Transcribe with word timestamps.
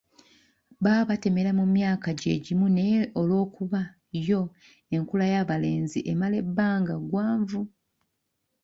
Baba 0.83 1.07
batemera 1.09 1.51
mu 1.59 1.65
myaka 1.75 2.07
gye 2.19 2.33
gimu 2.45 2.67
naye 2.77 2.99
olw'okuba 3.19 3.81
yo 4.27 4.41
enkula 4.95 5.25
y'abalenzi 5.33 5.99
emala 6.11 6.35
ebbanga 6.43 6.93
ggwanvu. 7.01 7.61